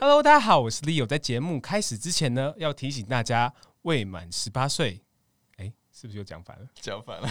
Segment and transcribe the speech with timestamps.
[0.00, 1.04] Hello，大家好，我是 Leo。
[1.04, 3.52] 在节目开始之前呢，要提醒大家，
[3.82, 5.02] 未满十八岁，
[5.56, 6.64] 哎，是不是又讲反了？
[6.80, 7.28] 讲反了。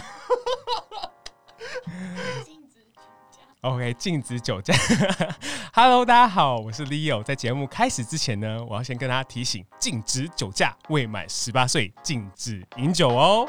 [2.44, 3.02] 禁止酒
[3.32, 3.40] 驾。
[3.62, 4.74] OK，禁止酒驾。
[5.72, 7.24] Hello，大家好，我是 Leo。
[7.24, 13.48] 在节目开始之前呢，我要先跟大家提醒，禁止酒驾，未满十八岁禁止饮酒哦。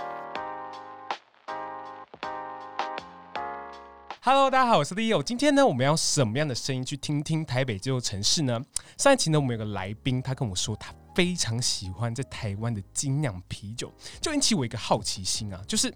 [4.31, 5.23] Hello，大家好，我是 Leo。
[5.23, 8.63] 今天呢，我们要什么样的声音去听听台北这座城市呢？
[8.99, 15.91] 上一期呢，我们有个来宾，他跟我说他非常喜欢在台湾的精酿啤酒，就引起我一个好奇心啊，就是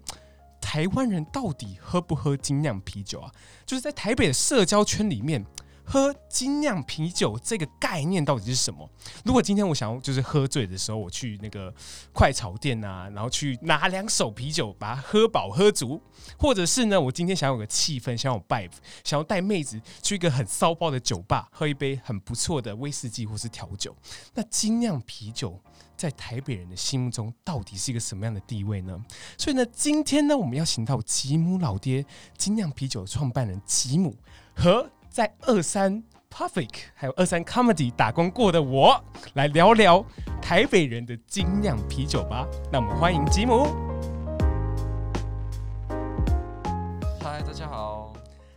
[0.59, 3.31] 台湾人到底喝不喝精酿啤酒啊？
[3.67, 5.45] 就是在台北的社交圈里面。
[5.85, 8.89] 喝精酿啤酒这个概念到底是什么？
[9.25, 11.73] 如果今天我想要就是喝醉的时候，我去那个
[12.13, 16.01] 快炒店啊，然后去拿两手啤酒把它喝饱喝足，
[16.39, 18.71] 或者是呢，我今天想要有个气氛，想要有 vibe，
[19.03, 23.95] 想要带妹子去一个很骚包的酒吧，喝一杯很不错的威士忌或是调酒，
[24.33, 25.59] 那精酿啤酒
[25.95, 28.99] 在台北人的心目中到底是一个什么样的地位呢？
[29.37, 32.05] 所以呢，今天呢，我们要请到吉姆老爹
[32.37, 34.15] 精酿啤酒的创办人吉姆
[34.55, 34.89] 和。
[35.13, 38.99] 在二三 Public 还有二三 Comedy 打工过的我，
[39.35, 40.03] 来聊聊
[40.41, 42.47] 台北人的精酿啤酒吧。
[42.71, 43.67] 那我们欢迎吉姆。
[47.21, 48.11] 嗨，大家好。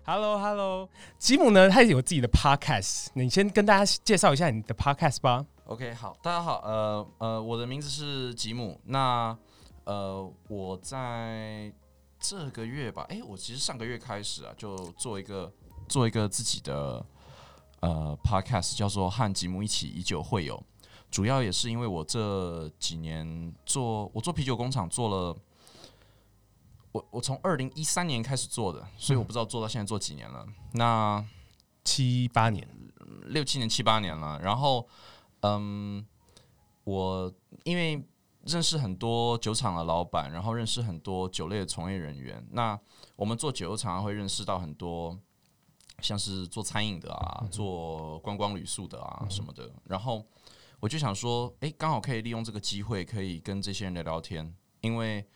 [0.07, 5.45] Hello Hello，吉姆呢，他有自己的 Podcast，你先跟大家介绍一下你的 Podcast 吧。
[5.67, 6.63] OK，好，大家好。
[6.65, 8.81] 呃呃，我的名字是吉姆。
[8.87, 9.37] 那
[9.85, 11.71] 呃，我在
[12.19, 15.53] 这个月吧，哎，我其实上个月开始啊，就做一个。
[15.89, 17.05] 做一个自己的
[17.81, 20.63] 呃 podcast，叫做和吉姆一起以酒会友。
[21.09, 25.37] 主要也是因为我这几年做我做啤酒工厂做了，
[26.91, 30.45] 我我从二零一三年开始做的，所以我不知道做到现在做几年了。
[30.73, 31.25] 那
[31.85, 32.69] 七八年，
[33.27, 34.39] 六七年七八年了。
[34.43, 34.87] 然后
[35.41, 36.05] 嗯，
[36.83, 38.05] 我因为
[38.43, 42.45] 认识很多酒厂的老板，然后认识很多酒类的从业人员。
[42.51, 42.79] 那
[43.15, 45.17] 我们做酒常常会认识到很多。
[46.03, 50.25] 像是做餐饮的啊，做观光旅宿的啊什么的，然后
[50.79, 54.55] 我就想说，哎，刚好可以利用这个机会，可以跟这些人聊聊天。
[54.83, 55.27] 因为，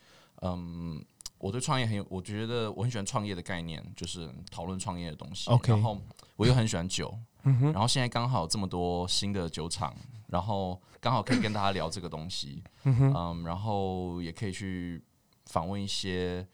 [0.43, 1.03] 嗯，
[1.39, 5.49] 我对创业很有，我觉得我很喜欢创业的概念，就是讨论创业的东西。
[5.49, 5.69] Okay.
[5.69, 5.99] 然后
[6.35, 7.11] 我又很喜欢酒，
[7.41, 9.93] 然后现在刚好这么多新的酒厂，
[10.27, 15.03] 然后刚好可以跟大家聊这个东西，嗯，然后也可以去
[15.47, 16.47] 访问一些，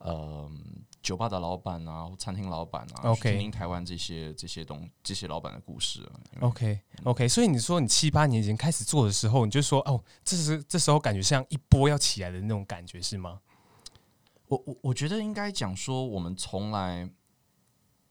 [0.00, 0.84] 嗯。
[1.04, 6.00] 酒吧的老板啊，或餐厅老板啊，OK，听听台湾这些这些东这些老板的故事。
[6.40, 13.38] OK OK，所以你说你七八年前开始做的时候，你就说哦，这是这时候感觉像一波要起来的那种感觉是吗？
[14.48, 17.06] 我我我觉得应该讲说，我们从来，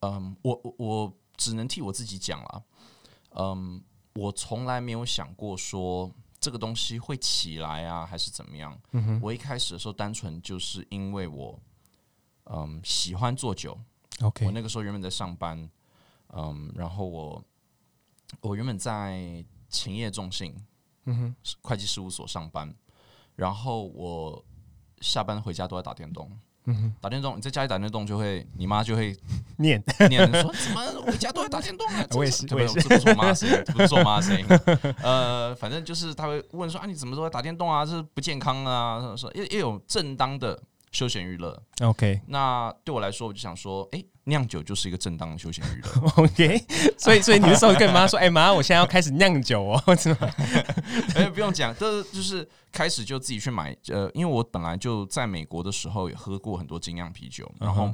[0.02, 2.64] 嗯，我我我只能替我自己讲了，
[3.32, 3.84] 嗯，
[4.14, 8.80] 我从来没有想过说这个东西会起来啊，还是怎么样。
[8.92, 11.60] 嗯，我一开始的时候单纯就是因为我。
[12.46, 13.78] 嗯，喜欢做酒。
[14.22, 15.70] OK，我那个时候原本在上班，
[16.34, 17.44] 嗯，然后我
[18.42, 20.56] 我原本在勤业众信，
[21.06, 22.74] 嗯哼，会计事务所上班，
[23.36, 24.46] 然后我
[25.02, 26.32] 下班回家都在打电动，
[26.66, 29.18] 嗯哼，打电动，你在家里打电动就会，你妈就会
[29.58, 32.06] 念念说怎么回家都在打电动啊？
[32.14, 34.46] 我也是，我也是，这不是我妈的声音，这不是我妈的声音，
[35.02, 37.84] 呃，反正就是他会问说啊，你怎么都在打电动啊？
[37.84, 39.16] 这是不健康啊？
[39.18, 40.62] 说也也有正当的。
[40.94, 42.22] 休闲娱乐，OK。
[42.28, 46.66] 那对我来说，我就想说，哎、欸，酿酒就是一个正当的休闲娱乐， OK。
[47.00, 50.18] 所以，所以你那时候跟妈说，哎、欸，妈，我现在要开始酿酒哦， 是吗？
[51.16, 53.76] 哎，不用讲，这就是开始就自己去买。
[53.88, 57.92] 呃，因为我本来就在美国的时候也喝过很多精酿啤酒，然后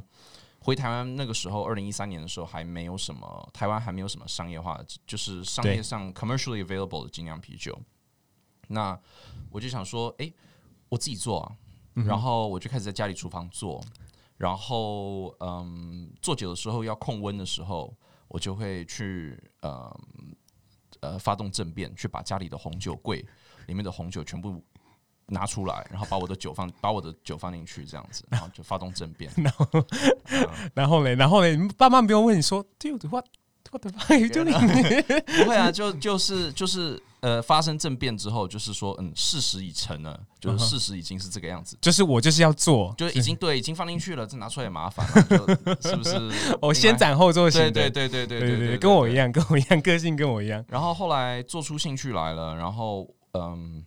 [0.58, 7.80] 回台湾那个时候，二零一三年的时候还没有什么，台湾还没有什么商业化的，就是商业上 commercially available 的精酿啤酒。
[8.68, 8.96] 那
[9.50, 10.34] 我就想说，哎、欸，
[10.90, 11.52] 我自己做啊。
[11.94, 13.82] 然后我就开始在家里厨房做，
[14.36, 17.94] 然后嗯，做酒的时候要控温的时候，
[18.28, 20.00] 我就会去呃
[21.00, 23.24] 呃发动政变，去把家里的红酒柜
[23.66, 24.62] 里面的红酒全部
[25.26, 29.30] 拿出来，然后把我的酒放把我的酒放进去，这样子， 然后就发动政变。
[29.36, 33.08] 然后，嗯、 然后嘞，然后嘞，爸妈不用问你说，Dude
[33.70, 35.24] what what the fuck are you doing？
[35.44, 37.00] 不会啊，就就是就是。
[37.22, 45.06] 呃，发生政变之后，就是说，嗯，事实已成了，就是事实已经是这个样子，就是我就是要做，就已经对，已经放进去了，这拿出来也麻烦，
[45.82, 46.16] 是不是？
[46.62, 50.64] 我先斩后奏型，对对对对对对对，跟我一样，跟我一样，个性跟我一样。
[50.66, 53.84] 然后后来做出兴趣来了，然后嗯，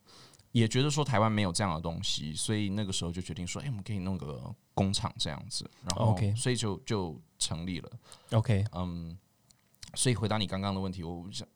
[0.51, 4.39] 也觉得说台湾没有这样的东西，所以那个时候就决定说，哎，我们可以弄个
[4.75, 7.89] 工厂这样子，然后所以就就成立了。
[8.33, 9.17] OK，嗯，
[9.95, 11.47] 所以回答你刚刚的问题，我想。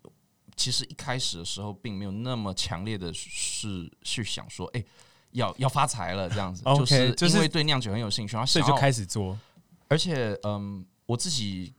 [0.56, 4.86] 其实一开始的时候并没有那么强烈的是去想说，哎、欸，
[5.34, 9.38] 要要发财了这样子，okay, 就是因为对酿酒很有兴趣，然后所以就开始做。
[9.88, 11.75] 而且，嗯，我自己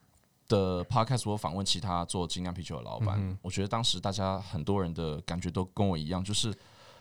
[0.47, 6.55] 的 podcast 我访问其他做精酿啤酒的老板，嗯、我觉得当时大家很多人的感觉都跟我一样，就是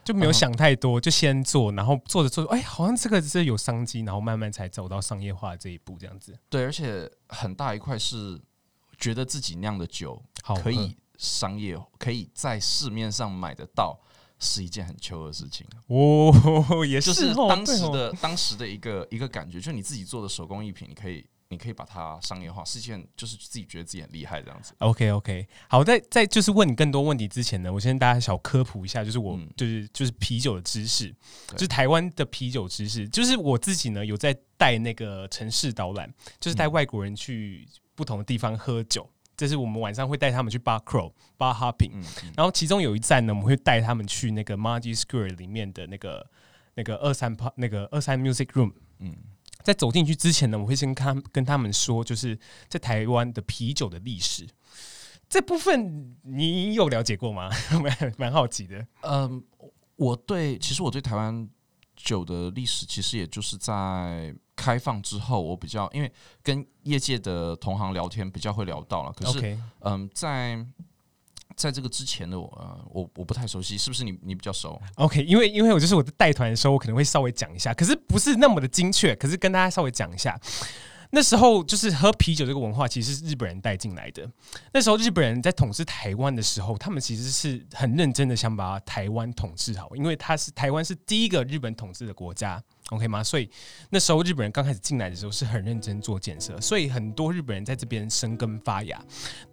[0.04, 6.36] 就没有想太多，嗯、就先做，然后做着做着，哎，好像这个是有商机，然后慢慢才走到商业化这一步，这样子。
[6.50, 8.42] 对，而且很大一块是
[8.98, 10.22] 觉得自己酿的酒
[10.62, 14.00] 可以商业，可以在市面上买得到，
[14.40, 15.66] 是一件很糗的事情。
[15.88, 16.32] 哦，
[16.86, 21.26] 也是，就是当时的当时的一个一个感觉，就是你自己做的手工艺品，你可以。
[21.50, 24.74] 你可以把它商业化，是件就是自己觉得自己很厉害这样子。
[24.80, 31.10] OK OK，好，在在就是问你更多问题之前呢，我先跟大家小科普一下，就是我、嗯、就是就是啤酒的知识，
[31.52, 37.66] 就是台湾的啤酒知识，就是我自己呢有在带那个城市导览，就是带外国人去
[37.98, 46.26] 不同的地方喝酒，这、嗯、是我们晚上会带他们去 bar crawl bar hopping，、嗯嗯、然后其中有一站呢，我们会带他们去那个 Margate Square 里面的那个
[46.76, 49.16] 那个二三那个二三 Music Room，嗯。
[49.64, 52.40] 在走进去之前呢，我会先跟他们跟他们说，就是
[52.70, 54.48] 在台湾的啤酒的历史
[55.28, 57.50] 这部分，你有了解过吗？
[57.84, 58.88] 蛮 蛮好奇的。
[59.02, 59.44] 嗯，
[59.98, 61.50] 我对其实我对台湾
[61.98, 64.34] 酒的历史，其实也就是在
[64.68, 66.12] 开放之后，我比较因为
[66.44, 69.14] 跟业界的同行聊天，比较会聊到了。
[69.14, 70.66] 可是.嗯，在
[71.56, 80.38] 在这个之前的我，呃，我我不太熟悉，是不是你你比较熟？OK，因为因为我就是我在带团的时候，我可能会稍微讲一下，可是不是那么的精确，可是跟大家稍微讲一下。
[81.10, 84.30] 那时候就是喝啤酒这个文化，其实是日本人带进来的。
[84.74, 93.24] 那时候日本人在统治台湾的时候，他们其实是很认真的想把台湾统治好，因为他是台湾是第一个日本统治的国家，OK 吗？
[93.24, 93.50] 所以
[93.90, 99.02] 那时候日本人刚开始进来的时候是很认真做建设，所以很多日本人在这边生根发芽。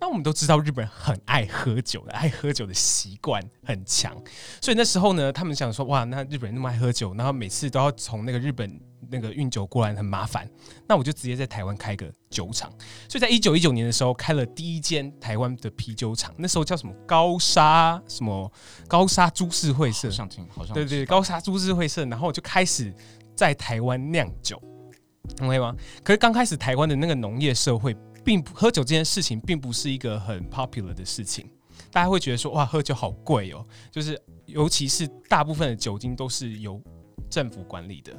[0.01, 4.15] 那我们都知道日本人很爱喝酒的，爱喝酒的习惯很强，
[4.61, 8.81] 所以那时候呢，他们想说，哇，那日本人那么爱喝酒，然后每次都要从那个日本。
[9.11, 10.49] 那个运酒过来很麻烦，
[10.89, 12.71] 那我就直接在台湾开个酒厂。
[13.07, 16.35] 所以在一九一九年的时候，开了第一间台湾的啤酒厂。
[16.39, 18.51] 那时候叫什么高沙什么
[18.89, 22.95] 高沙株式会社，好像听好像对对高沙株式会社，然后我就开始
[23.35, 24.61] 在台湾酿酒
[25.41, 25.75] ，OK 吗？
[26.03, 31.49] 可是刚开始台湾的那个农业社会，并不喝酒这件事情并不是一个很 popular 的事情，
[31.91, 36.81] 大家会觉得说哇喝酒好贵哦，就是尤其是大部分的酒精都是由
[37.31, 38.13] 政府管理的，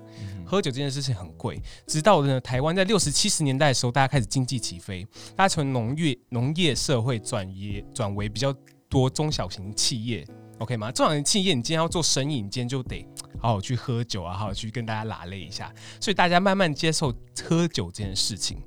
[0.46, 1.62] 喝酒这件事情很贵。
[1.88, 8.54] 直到呢，台湾在六十七十年代的时候，大家开始经济起飞，大家从农业农业社会转业转为比较
[8.90, 10.26] 多中小型企业
[10.60, 10.92] ，OK 吗？
[10.92, 13.08] 中小型企业，你今天要做生意，你今天就得
[13.46, 15.72] 好好去喝酒啊，好好去跟大家拉累一下，
[16.02, 17.14] 所以大家慢慢接受
[17.44, 18.58] 喝酒这件事情。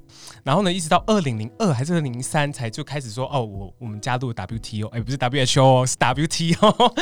[0.45, 6.95] 然后呢，一直到二零零二还是二零零三才就开始说哦，我我们加入 WTO，哎，不是 WHO，是 WTO，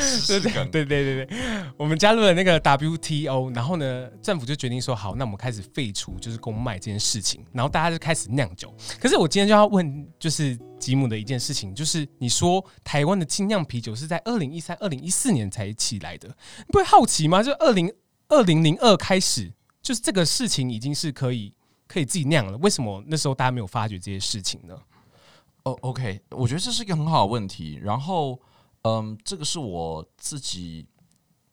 [0.00, 1.38] 是 WTO， 对对对对对，
[1.76, 8.74] 我们加入了那个 WTO，然后呢，政府就决定说好，那我们开始废除就是公卖这件事情，然后大家就开始酿酒。
[9.00, 16.28] 可是我今天就要问，就是吉姆的一件事情，就是你说台湾的精酿啤酒是在二零一三、二零一四年才起来的，
[16.58, 17.42] 你不会好奇吗？
[17.42, 17.92] 就二零
[18.28, 19.52] 二零零二开始。
[19.82, 21.52] 就是这个事情已经是可以
[21.88, 24.78] 可以自己酿了，为什么那时候大家没有发觉这些事情呢？
[25.64, 27.78] 哦，OK，我觉得这是一个很好的问题。
[27.82, 28.40] 然后，
[28.82, 30.86] 嗯，这个是我自己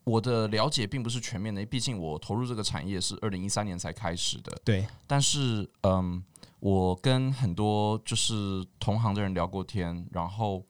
[0.03, 4.55] 我的了解并不是全面的，毕竟我投入这个产业是二零一三年才开始的。
[4.63, 6.24] 对，但是，嗯，
[6.59, 10.63] 我跟很多就是同行的人聊过天，然后。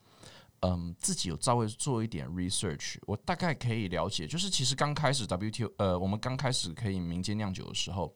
[0.62, 8.13] 嗯，自己有稍微做一点 research，我大概可以了解，就是其实刚开始 WTO，呃，我们刚开始可以民间酿酒的时候，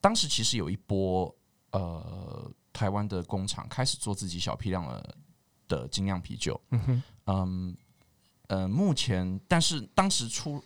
[0.00, 1.34] 当时其实有一波
[1.70, 5.16] 呃台湾的工厂开始做自己小批量的
[5.68, 7.76] 的精酿啤酒，嗯哼，嗯，
[8.48, 10.62] 呃，目前但是当时出。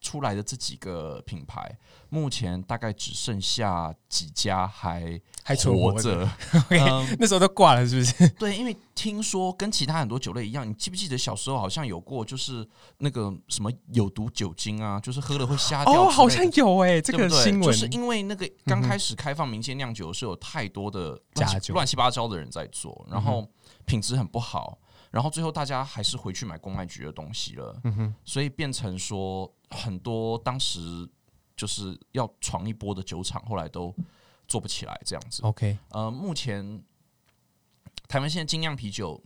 [0.00, 1.78] 出来的这几个品牌，
[2.08, 6.28] 目前大概只剩下几家还还活着。
[7.18, 8.28] 那时候都挂了，是不是？
[8.30, 12.66] 对，因为听说跟其他很多酒类一样，你记不记得小时候好像有过，就是
[12.98, 16.04] 那个什么有毒酒精啊，就是喝了会瞎掉。
[16.04, 23.46] 哦，好像有哎、欸，这个新闻就是因为那个刚开始开放民间酿酒是有太多的乱七,乱七八糟的人在做，然后
[23.84, 24.78] 品质很不好。
[25.10, 31.08] 然后最后大家还是回去买公卖局的东西了，嗯哼，所以变成说很多当时
[31.56, 33.94] 就是要闯一波的酒厂，后来都
[34.46, 35.42] 做不起来这样子。
[35.42, 36.82] OK，呃，目前
[38.08, 39.22] 台湾现在精酿啤酒，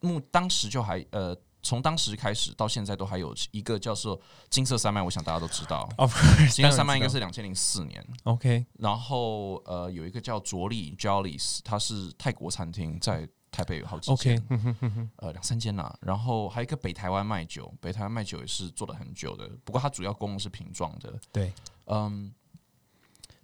[0.00, 5.88] 目当时就还呃，从当时开始到现在都还有一个叫做金色山脉，我想大家都知道。
[5.96, 6.10] Oh,
[6.52, 8.06] 金色山脉应该是两千零四年。
[8.24, 13.28] OK，然后呃有一个叫卓力 Jollies，它是泰国餐厅在。
[13.50, 15.94] 台北有好几间，OK，呃，两三间啦。
[16.00, 21.18] 然后还有一个北台湾卖酒，北台湾卖酒也是做了很久的，不过它主要功能是瓶装的。
[21.32, 21.52] 对，
[21.86, 22.32] 嗯，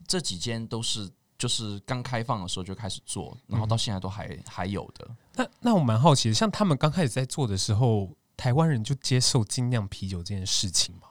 [0.07, 5.09] 这几间都是就是刚开放的时候就开始做，然后到现在都还、嗯、还有的。
[5.35, 11.03] 那那我蛮好奇的，像他们刚开始在做的时候，台湾人就接受精酿啤酒这件事情吗？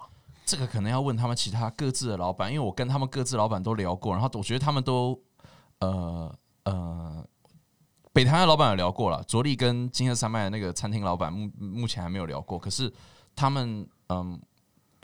[0.46, 5.20] 这个可能要问他们其他各自的老板，因为我跟他们各自老板都聊过，然后我觉得他们都
[5.80, 7.28] 呃呃，
[8.16, 12.90] 北台的老板有聊过了，卓力跟金色山脉的那个餐厅老板目目前还没有聊过，可是
[13.36, 14.40] 他们嗯，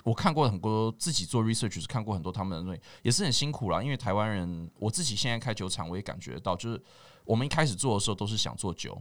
[0.05, 6.81] 我看过很多自己做 research 是看过很多他们的东西，也是很辛苦啦，因为台湾人，我自己现在开酒厂，我也感觉到，就是
[7.25, 8.97] 我们一开始做的时候都是想做酒。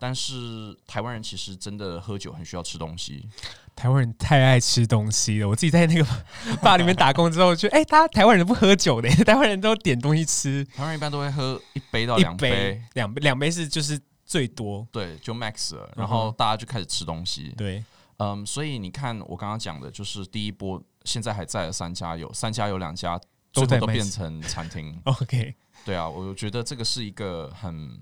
[0.00, 3.28] 但是台湾人其实真的喝酒很需要吃东西。
[3.74, 5.48] 台湾人太爱吃东西了。
[5.48, 6.06] 我自己在那个
[6.62, 10.62] 吧里面打工之后， 就哎，他台湾人不喝酒的， 台湾人都点东西吃。
[10.66, 15.90] 台湾人一般都会喝一杯到两杯，两杯两杯是就是最多，对，就 max 了。
[15.96, 17.54] 然后大家就开始吃东西。
[17.56, 17.82] 对，
[18.18, 23.18] 嗯，所以你看我刚刚讲的，就是第一波现在还在的三家有三家有两家
[23.52, 25.00] 最后都变成餐厅。
[25.04, 25.54] OK，
[25.86, 27.98] 对啊，我觉得这个是一个很。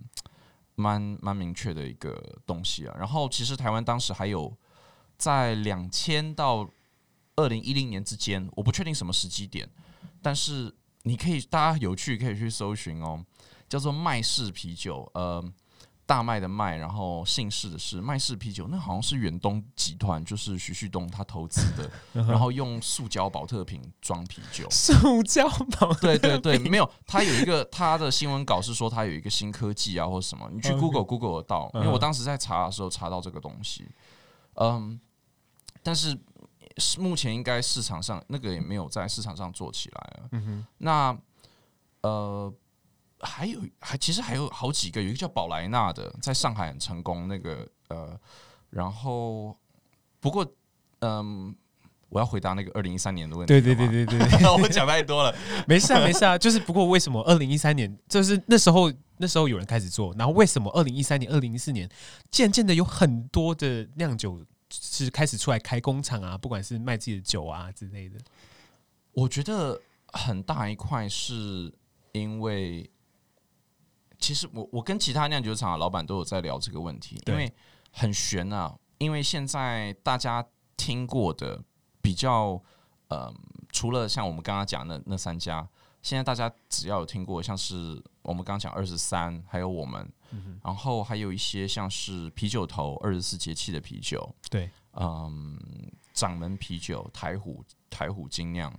[0.74, 4.56] 蛮蛮明确的一个东西啊，然后其实台湾当时还有
[5.16, 6.68] 在两千到
[7.36, 9.68] 二零一零年之间，我不确定什么时机点，
[10.22, 13.24] 但是你可以大家有趣可以去搜寻哦，
[13.68, 15.52] 叫做麦氏啤酒，呃。
[16.10, 21.88] 大麦的麦，然后姓氏的氏，麦氏啤酒，那好像是远东集团，就是徐旭东他投资的，
[22.24, 24.66] 然后用塑胶保特瓶装啤酒。
[24.72, 33.88] 塑胶宝，对对对，没有，他有一个他的新闻稿是说他有一个新科技啊，或者什么，你去 Google Google 得到，因为我当时在查的时候查到这个东西，
[34.54, 35.00] 嗯，
[35.80, 36.18] 但是
[36.98, 40.28] 目前应该市场上那个也没有在市场上做起来了。
[40.32, 41.16] 嗯哼，那
[42.00, 42.52] 呃。
[43.20, 47.28] 还有还其实还有好几个，有一个叫宝莱纳的，在上海很成功。
[47.28, 48.18] 那个呃，
[48.70, 49.54] 然后
[50.20, 50.46] 不过
[51.00, 51.54] 嗯，
[52.08, 53.52] 我要回答那个二零一三年的问题。
[53.52, 55.34] 对对对对 对，我讲太多了，
[55.68, 56.38] 没事啊没事啊。
[56.38, 61.88] 就是不过为什么二零一三年就是那时候那时候有人开始做，然后为什么二零一三年二零一四年
[62.30, 68.18] 渐渐的有很多的酿酒是开始出来开工厂啊，不管是卖自己的酒啊之类的。
[69.12, 71.70] 我觉得很大一块是
[72.12, 72.88] 因为。
[74.20, 77.52] 其实我我跟其他酿酒厂的老板都有在聊这个问题，因为
[77.90, 78.76] 很悬啊。
[78.98, 80.46] 因为现在大家
[80.76, 81.58] 听过的
[82.02, 82.62] 比较，
[83.08, 83.32] 呃，
[83.72, 85.66] 除了像我们刚刚讲的那那三家，
[86.02, 90.06] 现在大家只要有听过，像是我们刚刚讲二十三，还有我们，
[90.62, 95.58] 然后还有一些像是啤酒头二十四节气的啤酒，对，嗯，
[96.12, 98.70] 掌门啤酒、台虎、台虎精酿，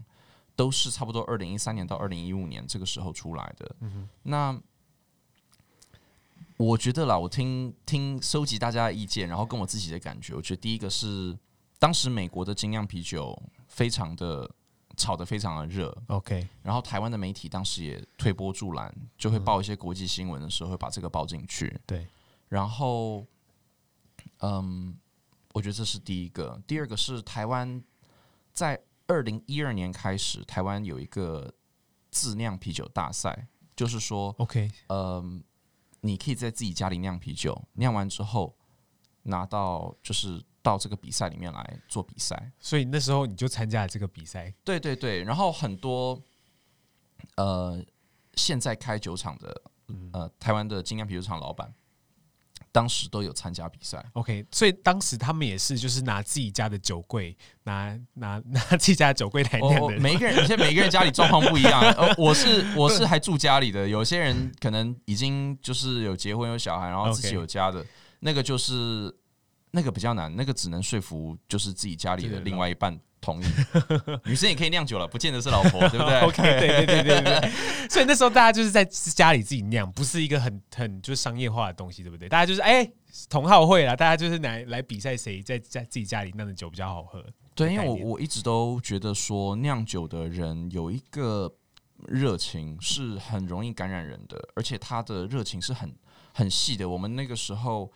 [0.56, 3.76] 都是差不多二零一三年到二零一五年这个时候出来的。
[3.80, 4.56] 嗯那
[6.62, 11.36] 我觉得啦，我听听收集大家的意见，然后跟我自己的感觉，我觉得第一个是
[11.80, 13.36] 当时美国的精酿啤酒
[13.68, 14.48] 非常的
[14.96, 22.06] 炒得非常的热，OK，然后台湾的媒体当时也推波助澜，就会报一些国际新闻的时候会把这个报进去，对，
[22.48, 23.26] 然后
[24.42, 24.96] 嗯，
[25.54, 27.84] 我觉得这是第一个，第二个是台湾
[28.54, 31.52] 在二零一二年开始，台湾有一个
[32.12, 35.44] 自酿啤酒大赛，就是说，OK，嗯。
[36.02, 38.56] 你可以在自己家里酿啤酒，酿完之后
[39.24, 42.52] 拿到就是到这个比赛里面来做比赛。
[42.60, 44.54] 所以那时候你就参加了这个比赛。
[44.64, 46.22] 对对对，然后很多
[47.36, 47.84] 呃
[48.34, 49.62] 现在开酒厂的
[50.14, 51.74] 呃台湾的精酿啤酒厂老板。
[52.72, 60.00] 当时都有参加比赛，OK，所以当时他们也是就是拿自己家的酒柜，拿拿 拿自己家的酒柜来酿的。
[60.00, 61.82] 每一个人，而且每个人家里状况不一样。
[61.82, 67.86] 呃，我是 我是还住家里的，有些人可能已经就是有结婚有小孩，然后自己有家的，
[68.22, 69.14] 那个就是
[69.72, 72.98] 那个比较难，那个只能说服就是自己家里的另外一半。
[73.22, 73.46] 同意，
[74.26, 77.52] 女生也可以酿酒了，不见得是老婆， 对不对？OK，对对对对对。
[77.88, 82.28] 所以那时候大家就是在家里自己酿，不是一个很很就是商业化的东西，对不对？
[82.28, 82.94] 大家就是哎、欸、
[83.30, 87.24] 同好会啦，大家就是来来比赛，谁在在自己家里酿的酒比较好喝。
[87.54, 91.54] 对，因为我我一直都觉得说酿酒的人有一个
[92.08, 95.94] 热情是很容易感染人的，而且他的热情是很
[96.34, 96.90] 很细的。
[96.90, 97.92] 我们那个时候。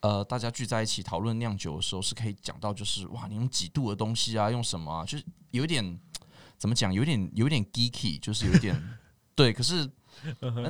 [0.00, 5.98] 呃，大家聚在一起讨论酿酒的时候，是可以讲到，就是哇，你用几度的东西啊，用什么啊，就是有点
[6.56, 8.80] 怎么讲，有点有点 geeky，就是有点
[9.34, 9.52] 对。
[9.52, 9.90] 可是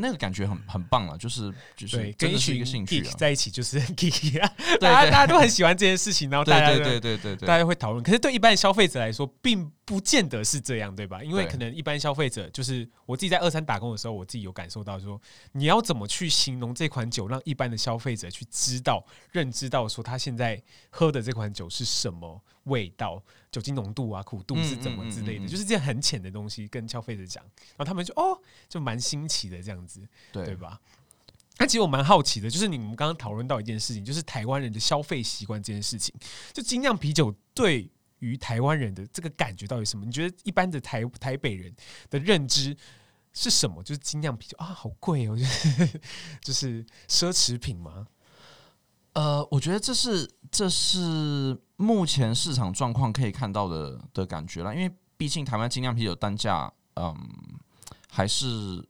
[0.00, 8.02] 那个感觉很很棒啊，就是就是真的是一个兴趣啊，在一起就是很 geek 啊，大家大家都很喜欢这件事情，然后大家对对对对对，大家会讨论。
[8.02, 11.22] 可是对一般消费者来说，并不见得是这样，对吧？
[11.22, 15.20] 因为可能一般消费者就是我自己在二三打工的时候，我自己有感受到说，
[15.52, 30.00] 你要怎么去形容这款酒，让一般的消费者去知道、认知到说他现在喝的这款酒是什么味道、酒精浓度啊、苦度是怎么之类的，就是这些很浅的东西跟消费者讲，然后他们就哦，就蛮新奇的这样子，
[30.32, 30.80] 对对吧？
[31.58, 36.14] 那其实我蛮好奇的，就是你们刚刚讨论到一件事情，就是台湾人的消费习惯这件事情，
[36.52, 37.90] 就精酿啤酒对。
[38.20, 40.04] 于台湾人的这个感觉到底是什么？
[40.04, 41.72] 你觉得一般的台台北人
[42.10, 42.76] 的认知
[43.32, 43.80] 是什么？
[43.84, 46.00] 就是精酿啤酒啊，好贵哦，就是
[46.42, 48.08] 就是奢侈品吗？
[49.18, 57.16] 呃，我觉得这是这是目前市场状况可以看到的的感觉了，因为毕竟台湾精酿啤酒单价，嗯，
[58.08, 58.80] 还是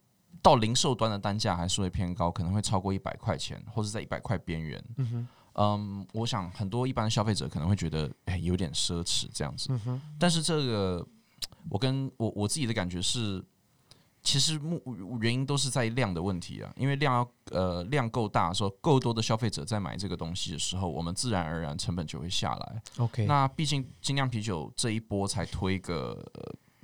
[0.43, 4.85] 到零售端的单价还是会偏高，可能会超过一百块钱，或者在一百块边缘。
[4.99, 5.29] 嗯哼。
[5.61, 9.71] 嗯，我想很多一般消费者可能会觉得，哎，有点奢侈这样子。
[10.19, 11.09] 但是这个，
[11.71, 13.43] 我跟我我自己的感觉是，
[14.29, 14.79] 其实目
[15.23, 16.71] 原因都是在量的问题啊。
[16.77, 22.83] 因为量要呃量够大的时候，够多的消费者在买这个东西的时候，我们自然而然成本就会下来。
[22.99, 26.23] OK，那毕竟精酿啤酒这一波才推个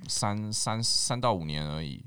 [0.07, 2.03] 三三三到五年而已，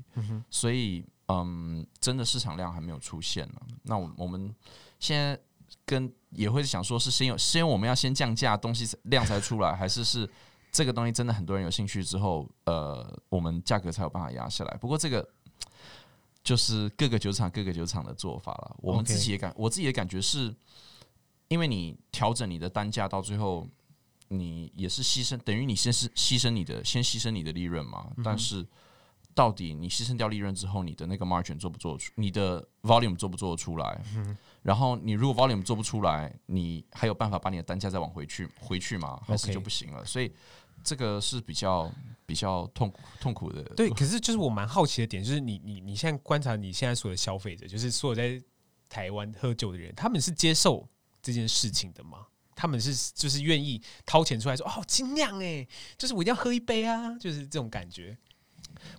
[0.49, 3.61] 所以嗯，真的市场量还没有出现呢。
[3.83, 4.53] 那我我们
[4.99, 5.39] 现在。
[5.85, 10.27] 跟也会想说，是先有先我们要先降价，东西量才出来，还是是
[10.71, 14.77] 这个东西真的很多人有兴趣之后，呃，我们价格才有办法压下来。
[14.77, 15.27] 不过这个
[16.43, 18.75] 就是各个酒厂各个酒厂的做法了。
[18.79, 20.53] 我们自己也感，我自己的感觉是，
[21.47, 23.67] 因为你调整你的单价到最后，
[24.27, 28.07] 你也是牺牲，等于你先是牺牲你的，先牺牲你的利润嘛。
[28.23, 28.65] 但是
[29.33, 34.01] 到底你牺牲掉利润之后，你的那个 margin 做不做出，你的 volume 做不做得出来？
[34.61, 39.19] 然后你如果 volume 做不出来，你还有办法把你的单价再往回去回去吗？
[39.25, 40.31] 还是就不行了.所以
[40.83, 41.89] 这个是比较
[42.25, 43.63] 比较痛苦痛苦的。
[43.75, 48.41] 对，可是就是我蛮好奇的点，就是你你你现在观察你现在所有的消费者，就是所有在
[48.89, 50.85] 台湾喝酒的人，他们是接受
[51.21, 52.27] 这件事情的吗？
[52.53, 55.65] 他们是就是愿意掏钱出来说哦，精酿哎，
[55.97, 58.17] 就是我一定要喝一杯啊，就是这种感觉。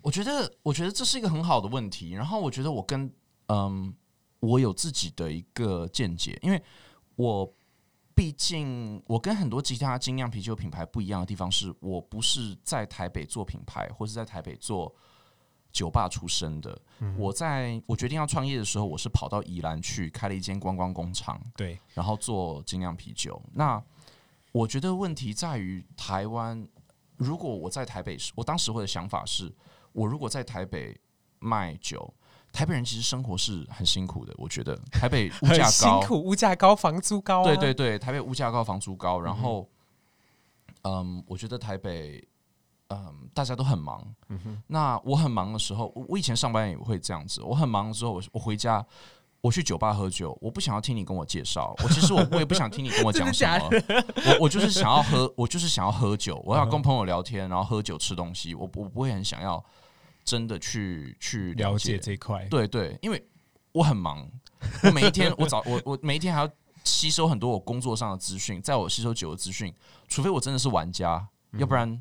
[0.01, 2.12] 我觉得我觉得这是一个很好的问题。
[2.12, 3.12] 然后我觉得我跟
[3.49, 3.94] 嗯。
[4.40, 6.62] 我有自己的一个见解，因为
[7.16, 7.55] 我
[8.14, 14.94] 毕竟我跟很多其他精酿啤酒品牌不一样的地方是，我不是在台北做品牌，或是在台北做
[15.72, 16.81] 酒吧出身的。
[17.00, 23.40] 嗯、我在我决定要创业的时候，我是跑到宜兰去开了一间观光工厂，对，然后做精酿啤酒。
[23.53, 23.83] 那
[24.53, 26.66] 我觉得问题在于台湾，
[27.16, 29.55] 如果我在台北，我当时我的想法是，
[29.92, 30.98] 我如果在台北
[31.38, 32.12] 卖酒。
[32.53, 37.45] 台北人其实生活是很辛苦的，我觉得 台北物价高，辛苦，物价高，房租高啊。
[37.45, 39.21] 对对对，台北物价高，房租高。
[39.21, 39.69] 然后，
[40.83, 42.23] 嗯，嗯，我觉得台北，
[42.89, 44.05] 嗯，大家都很忙。
[44.67, 47.41] 那我很忙的时候，我以前上班也会这样子。
[47.43, 48.85] 我很忙的时候，我我回家，
[49.41, 51.73] 我去酒吧喝酒，我不想要听你跟我介绍。
[51.85, 53.71] 我其实我我也不想听你跟我 讲什么。
[54.27, 56.43] 我我就是想要喝，我就是想要喝酒。
[56.45, 58.55] 我要跟朋友聊天，然后喝酒吃东西。
[58.55, 59.65] 我我不会很想要。
[60.31, 63.21] 真的去去了解，这一块，对对，因为
[63.73, 64.31] 我很忙，
[64.85, 66.49] 我每一天我早我我每一天还要
[66.85, 69.75] 吸收很多我工作上的资讯，在我吸收酒的资讯，
[70.07, 72.01] 除非我真的是玩家，嗯、要不然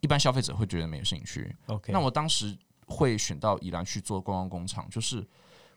[0.00, 1.56] 一般消费者会觉得没有兴趣。
[1.68, 2.54] OK，那我当时
[2.84, 5.26] 会选到宜兰去做观光工厂，就是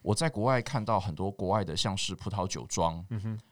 [0.02, 3.02] 我在国外看到很多国外的，像是葡萄酒庄，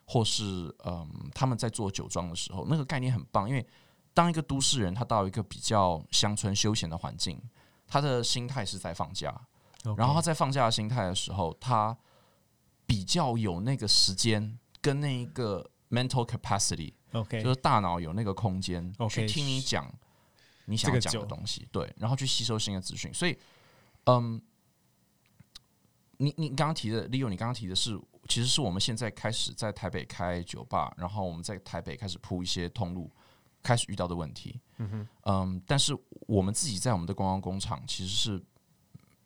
[0.03, 0.43] 或是
[0.83, 3.65] 嗯他们在做酒庄的时候，那个概念很棒，因为
[4.13, 7.41] 当一个都市人他到一个比较乡村休闲的环境。
[7.93, 9.31] 他的心态是在放假.
[9.95, 11.95] 然后他在放假的心态的时候，他
[12.87, 19.93] 比较有那个时间跟那一个 mental capacity，OK，就是大脑有那个空间去听你讲
[20.65, 23.13] 你想要讲的东西，对，然后去吸收新的资讯。
[23.13, 23.37] 所以，
[24.05, 24.41] 嗯，
[26.17, 27.95] 你你刚刚提的，Leo，你刚刚提的是，
[28.27, 33.11] 其实是我们现在开始在台北开酒吧，然后我们在台北开始铺一些通路。
[33.63, 35.97] 开始遇到的问题，嗯哼，嗯，但是
[36.27, 38.43] 我们自己在我们的观光工厂其实是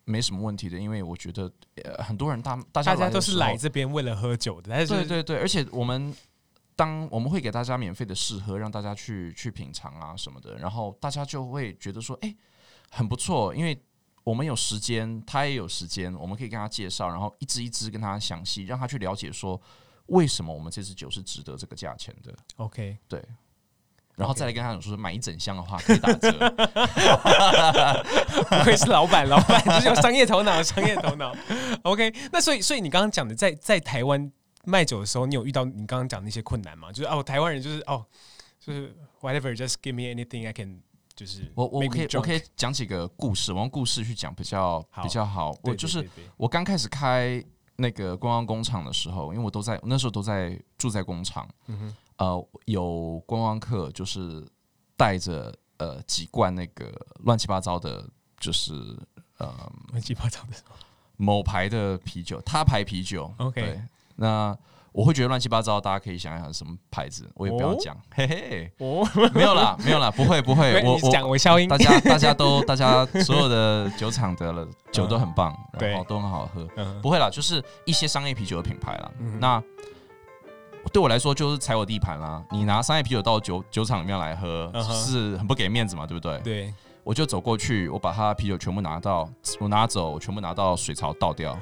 [0.05, 1.51] 没什么问题的，因为我觉得
[1.83, 6.15] 呃很多人大大家大家都是来这边为了喝酒的，对对对，而且我们
[6.75, 12.33] 当我们会给大家免费的试喝，让大家去去品尝啊什么的，然后大家就会觉得说，哎，
[12.91, 13.83] 很不错，因为
[14.23, 19.59] 我们有时间，他也有时间，我们可以跟他介绍，然后一支一支跟他详细，让他去了解说
[20.07, 22.33] 为什么我们这支酒是值得这个价钱的。
[22.57, 23.23] OK，对。
[24.17, 26.31] 然后再来跟他讲说买一整箱的话可以打折。
[28.49, 31.33] 不愧是老板，老板就是有商业头脑，商业头脑。
[31.83, 34.29] OK，那所以所以你刚刚讲的在在台湾
[34.65, 36.91] 卖酒的时候，你有遇到你刚刚讲的那些困难吗？
[36.91, 38.03] 就是哦，台湾人就是哦，
[38.59, 40.81] 就是 whatever，just give me anything I can，
[41.15, 45.55] 就是我我可以我可以讲几个故事，我用故事去讲比较比较好。
[45.61, 47.43] 我就是我刚开始开
[47.75, 54.45] 那个观光工厂的时候，因为我都在那时候都在住在工厂，嗯哼，呃，有观光客就是
[54.95, 56.91] 带着呃几罐那个
[57.23, 58.03] 乱七八糟的，
[58.39, 58.73] 就是
[59.37, 60.55] 呃 乱七八糟的
[61.15, 63.81] 某牌的啤酒，他牌啤酒，OK。
[64.15, 64.57] 那
[64.91, 76.67] 我会觉得乱七八糟，大家可以想一想什么牌子，我也不要讲，哦、嘿嘿，哦，没有啦，没有啦，不会不会， 我我讲我消音，大家大家都大家所有的酒厂的了酒都很棒，然后都很好喝，
[76.99, 79.11] 不会啦，就是一些商业啤酒的品牌啦。
[79.39, 79.63] 那
[80.91, 84.71] 对我来说就是踩我地盘啦，你拿商业啤酒到酒酒厂里面来喝，
[85.05, 86.39] 是很不给面子嘛，对不对？
[86.39, 86.73] 对，
[87.03, 91.57] 我就走过去，我把他的啤酒全部拿到，我拿走，我全部拿到水槽倒掉，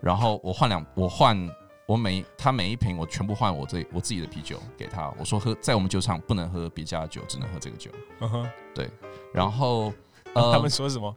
[0.00, 1.48] 然后我换两，我换。
[1.86, 5.12] 我每他每一瓶，我全部换我这我自己的啤酒给他。
[5.18, 7.90] 我说喝在我们酒厂不能喝别家的酒，只能喝这个酒。
[8.20, 8.88] 嗯哼，对。
[9.34, 9.92] 然后
[10.32, 11.14] 呃， 他们说什么？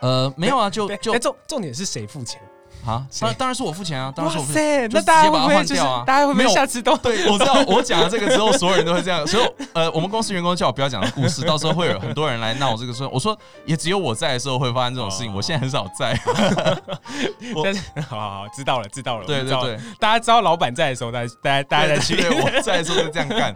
[0.00, 2.38] 呃，没有啊，就 就重重点是谁付钱？
[2.86, 4.88] 啊，当当然是我付钱啊，当然是我付钱。
[4.90, 7.28] 那大家会不会就是大家会不会下次都对？
[7.28, 9.26] 我知道我讲了这个之后，所有人都会这样。
[9.26, 13.06] 所以呃，我们公司员工叫我不要讲的故事，到时候会有很多人来闹这个事。
[13.12, 16.18] 我说也只有我在的时候会发生这种事情，我现在很少在。
[17.62, 19.26] 但是好好好，知道了知道了。
[19.26, 22.16] 对对对，大家知道老板在的时候，大家大家大家在去。
[22.28, 23.54] 我在的时候就这样干。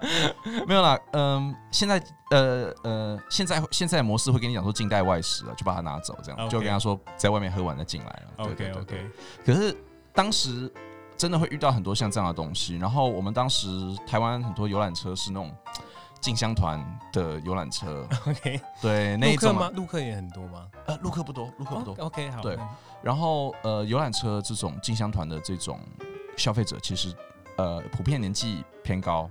[0.66, 1.98] 没有啦，嗯，现在
[2.30, 8.44] 呃呃，现在现在模式会跟你讲说近代外食了，就把它拿走，这样就跟他说在外面喝完再进来了。
[8.50, 9.10] OK OK，
[9.44, 9.76] 可是。
[10.16, 10.72] 当时
[11.16, 13.68] 真的会遇到很多像这样的东西，然后我们当时
[14.06, 15.52] 台湾很多游览车是那种
[16.20, 16.80] 进香团
[17.12, 19.72] 的游览车， OK，对，那一种吗？
[19.74, 20.68] 陆客也很多吗？
[20.86, 22.56] 呃，陆客不多，陆客不多，OK，好，对。
[23.02, 25.80] 然后呃，游览车这种进香团的这种
[26.36, 27.12] 消费者，其实
[27.56, 29.28] 呃普遍年纪偏高，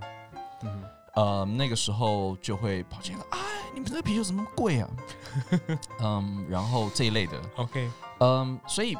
[0.64, 0.82] 嗯，
[1.16, 3.38] 呃那个时候就会跑进来，哎，
[3.72, 4.90] 你们这个啤酒怎么贵啊？
[6.02, 8.96] 嗯，然后这一类的，OK，嗯，所以。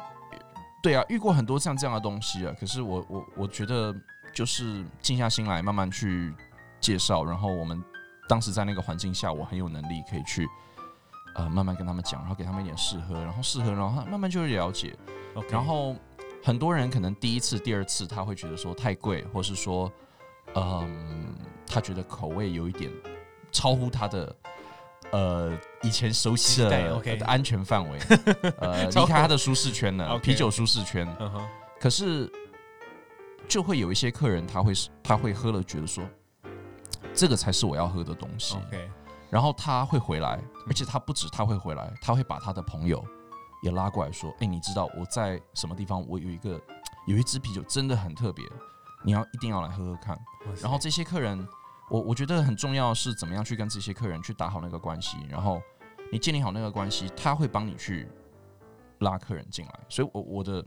[0.83, 2.53] 对啊，遇过很多像这样的东西啊。
[2.59, 3.91] 可是我我我觉得
[4.31, 6.31] 就是静下心来慢慢去
[6.79, 7.83] 介绍，然后我们
[8.29, 10.47] 当时在那个环境下，我很有能力可以去
[11.37, 14.95] 呃慢慢跟他们讲，然后给他们一点试喝，然后试喝，然后慢慢就会了解。
[15.49, 15.95] 然后
[16.43, 19.91] 很多人可能第一次、第二次他会觉得说太贵，或是说
[20.55, 21.35] 嗯
[21.67, 22.91] 他觉得口味有一点
[23.51, 24.35] 超乎他的。
[25.11, 27.99] 呃，以前熟悉的 OK 的安全范围，
[28.57, 31.07] 呃，离开他的舒适圈了，啤酒舒适圈。
[31.79, 32.29] 可是
[33.47, 36.03] 就会有一些客人，他会他会喝了，觉得说
[37.13, 38.57] 这个才是我要喝的东西。
[39.29, 43.01] 然后他会回来，而且他不止他会回来，他会把他的朋友
[43.61, 46.05] 也拉过来说：“哎，你知道我在什么地方？
[46.09, 46.59] 我有一个
[47.07, 48.43] 有一支啤酒真的很特别，
[49.05, 50.19] 你要一定要来喝喝看。”
[50.61, 51.47] 然后这些客人。
[51.87, 55.61] 我我觉得很重要是怎么样去跟这些客人去打好那个关系，然后
[56.11, 58.07] 你建立好那个关系，他会帮你去
[59.01, 59.79] 拉客人进来。
[59.87, 60.63] 所以我，我我的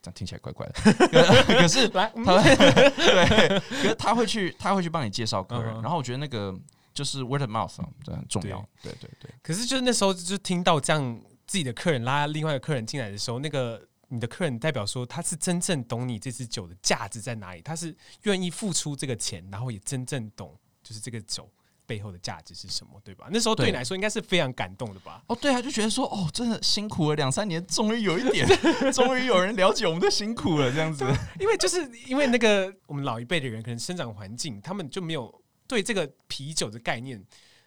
[0.00, 0.72] 这样听起来怪怪的，
[1.60, 6.58] 可是来 对，可是他会去他会去帮你介绍客人，然后我觉得那个
[6.94, 8.66] 就是 word of mouth 这很重要。
[8.82, 9.30] 对对对。
[9.42, 13.78] 可是就是那时候就听到这样自己的客人拉另外一个客人进来的时候，那个。
[14.08, 21.50] 你的客人代表说他是真正懂你这支酒的价值在哪里，他是愿意付出这个钱，然后也真正懂就是这个酒
[21.86, 23.28] 背后的价值是什么，对吧？
[23.30, 25.22] 那时候对你来说应该是非常感动的吧？
[25.26, 28.46] 哦，对啊，就觉得说哦，真的辛苦了两三年，终于有一点，
[28.94, 31.04] 终于有人了解我们的辛苦了，这样子。
[31.40, 37.24] 因为就是因为那个我们老一辈的人可能生长环境，他们就没有对这个啤酒的概念，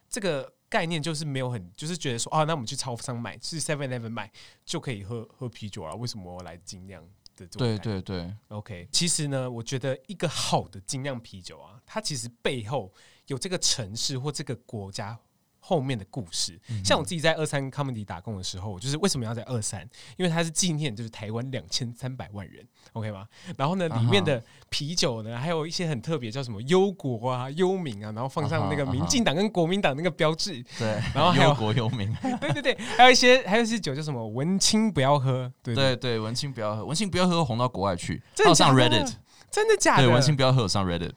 [0.08, 0.50] 这个。
[0.70, 4.30] 概念就是没有很，就是觉得说，啊，那我们去超商买，去 Seven Eleven 买
[4.64, 5.94] 就可以喝喝啤酒啊？
[5.96, 7.02] 为什么我来精酿
[7.36, 7.58] 的这种？
[7.58, 8.88] 对对对，OK。
[8.90, 12.90] 其实呢，我觉得一个好的精酿啤酒啊，它其实背后
[13.26, 15.18] 有这个城市或这个国家。
[15.60, 19.88] 后面的故事，像我自己在二三 Comedy 打工的时候，就是为什么要在二三？
[20.16, 23.26] 因为它是纪念，就是台湾两千三百万人，OK 吗？
[23.56, 36.00] 然后呢，里面的啤酒呢，还有一些很特别，叫什么忧国啊、忧民啊，然后放上那个民进党跟国民党那个标志，对，然后还有忧国忧民， 对对对，还有一些还有一些酒叫什么文青不要喝，对对。
[36.00, 39.12] 对，文青不要喝，文青不要喝，红到国外去，真上 Reddit，
[39.50, 40.04] 真的假的？
[40.04, 41.12] 对，文青不要喝，上 Reddit。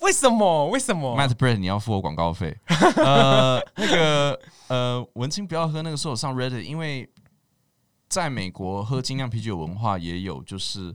[0.00, 0.68] 为什么？
[0.68, 2.56] 为什么？Matt Brett，你要付我广告费。
[2.96, 5.82] 呃，那个呃，文青不要喝。
[5.82, 7.08] 那个时候上 Reddit，因为
[8.08, 10.94] 在美国喝精酿啤酒文化也有，就是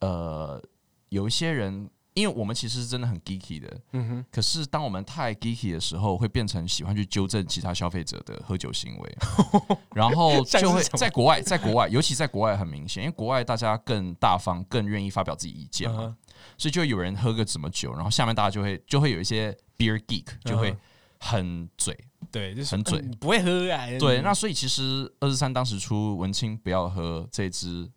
[0.00, 0.62] 呃，
[1.08, 4.24] 有一些人因为我们其实是真的很 geeky 的，嗯哼。
[4.32, 9.16] 可是当我们太 geeky 的时候，会变成喜欢去纠正其他消费者的喝酒行为，
[9.94, 16.16] 然后就会在国外，在国外，尤其在国外很明显，因为国外大家更大方，更愿意发表自己意见嘛，
[16.56, 20.76] 所以就有人喝个什么酒，然后下面大家就会就会有一些 beer geek 就会
[21.20, 21.96] 很嘴，
[22.30, 23.86] 对，就是很嘴，不会喝啊。
[23.98, 27.90] 对，那所以其实二十三当时出文青不要喝这支。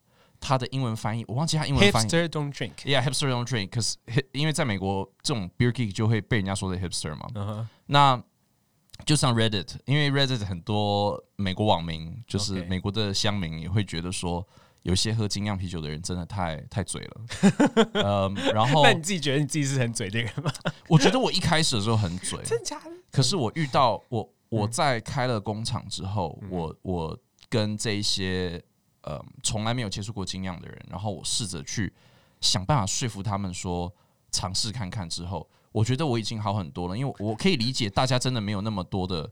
[0.44, 2.08] 他的英文翻译我忘记他英文翻译。
[2.08, 2.72] Hipster don't drink.
[2.84, 3.70] Yeah, hipster don't drink.
[3.70, 3.94] Cause
[4.32, 7.30] 因为在美国这种 beer geek 就会被人家说的 hipster 嘛。
[7.36, 7.68] Uh huh.
[7.86, 8.24] 那
[9.06, 14.44] 就像 Reddit，因为 Reddit 很多美国网民，就是美国的乡民也会觉得说，
[14.84, 17.22] 有些喝精酿啤酒的人真的太太嘴了。
[18.04, 20.52] 嗯，然后那你自己觉得你自己是很嘴的人吗？
[20.88, 22.92] 我觉得我一开始的时候很嘴，真假的？
[23.12, 28.64] 可是我遇到我我在开了工厂之后，嗯、我我跟这一些。
[29.04, 31.92] 呃，从来没有接触过精酿的人，然后我试着去
[32.40, 33.92] 想办法说服他们说，
[34.32, 39.28] 尝试看看之后，我觉得我已经好很多了，因为我可以理解大家真的没有那么多的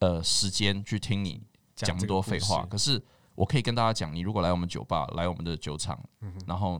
[0.00, 1.40] 呃时间去听你
[1.76, 2.66] 讲那么多废话。
[2.68, 3.00] 可是
[3.40, 6.78] 我可以跟大家讲，你如果来我们酒吧，来我们的酒厂，嗯、然后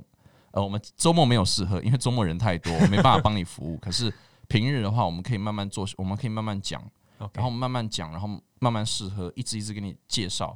[0.50, 3.78] 呃，我们周末没有试喝，因为周末人太多， 没办法帮你服务。
[3.78, 4.12] 可是
[4.46, 6.82] 平日的话，我们可以慢慢做，我们可以慢慢讲.
[7.32, 10.54] 然后慢慢讲，然后慢慢试喝，一直一直给你介绍。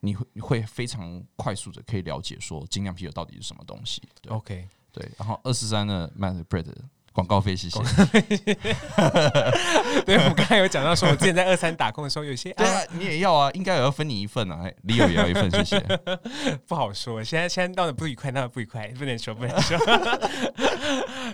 [0.00, 4.02] 你会会非常快速的可以了解说精酿啤酒到底是什么东西。
[4.28, 6.66] OK，对，然后二十三的 Master Bread
[7.14, 7.78] 广告费谢谢。
[10.04, 15.80] 对，我刚才有讲到说，我之前在二三打工的时候，有些 对啊，你也要啊，应该也要分你一份啊，Leo 也要一份，谢谢。
[16.66, 19.78] 不好说，现在现在闹得不愉快，闹得不愉快，不能说不能说。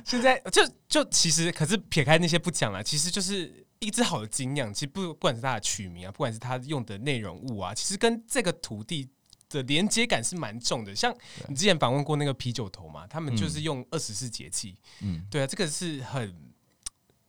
[0.04, 3.66] 现在就就其实，可是撇开那些不讲了，其实就是。
[3.82, 9.08] 一支好的精酿，其实不管是它的取名啊，不管是它用的内容物啊，其实跟这个土地
[9.50, 10.96] 的连接感是蛮重的。
[10.96, 11.14] 像
[11.48, 16.34] 你之前访问过那个啤酒头嘛，他们就是用二十四节气，嗯，对啊，这个是很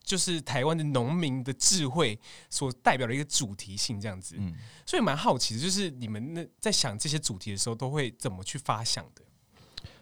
[0.01, 2.17] 就是台湾的农民的智慧
[2.49, 4.55] 所代表的一个主题性这样子，嗯，
[4.85, 9.21] 所以蛮好奇的，就是你们那在想这些主题的时候，都会怎么去发想的？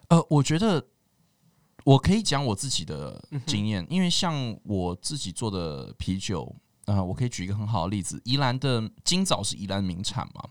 [0.08, 0.86] 呃，我觉得。
[1.84, 6.44] 我可以讲我自己的经验，因为像我自己做的啤酒，
[6.84, 10.46] 啊、呃，我可以举一个很好的例子，宜兰的金枣是宜兰名产嘛，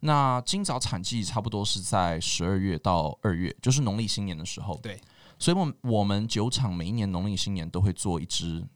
[0.00, 4.78] 那今早产季差不多是在十二月到二月，就是农历新年的时候。
[4.82, 5.00] 对，
[5.38, 8.66] 所以我们我们酒厂每一年农历新年都会做一支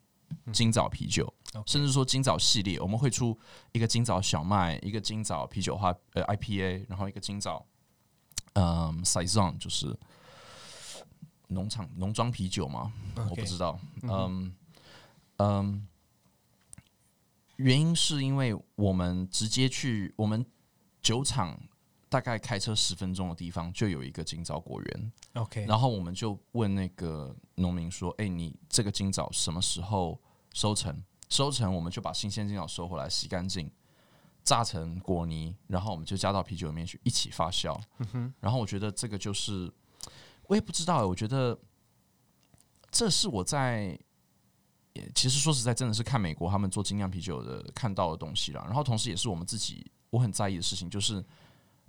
[0.52, 3.38] 今早啤酒，嗯、甚至说今早系列，我们会出
[3.72, 7.66] 一个今早小麦，一个今早啤酒花呃 IPA，然后一个今早
[8.54, 9.96] 嗯 Saison 就是。
[11.48, 13.78] 农场农庄啤酒嘛？Okay, 我不知道。
[14.02, 14.52] 嗯
[15.37, 15.87] 嗯，
[17.56, 20.44] 原因是因为我们直接去我们
[21.04, 21.56] 酒厂，
[22.08, 25.12] 大概开车十分钟的地方就有一个金枣果园。
[25.34, 30.20] OK，然后我们就问那个农民说：“哎、欸，你这个金枣什么时候
[30.52, 31.00] 收成？
[31.28, 33.70] 收成我们就把新鲜金枣收回来，洗干净，
[34.42, 37.80] 榨成果泥，然后我们就加到啤酒里面去一起发酵。
[37.98, 39.72] 嗯、哼然后我觉得这个就是。
[40.46, 41.58] 我也不知道，我觉得
[42.90, 43.98] 这是我在，
[45.14, 48.62] 其实说实在，真的是看美国他们做精酿啤酒的看到的东西了。
[48.66, 51.24] 然后同时也是我们自己我很在意的事情，就是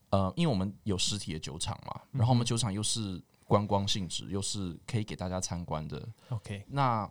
[0.09, 6.07] 呃，因为我们有实体的酒厂嘛，然后我们酒厂又是观光性质，又是可以给大家参观的。
[6.29, 7.07] OK，那